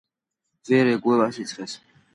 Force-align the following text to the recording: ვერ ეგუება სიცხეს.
ვერ 0.71 0.89
ეგუება 0.95 1.29
სიცხეს. 1.39 1.79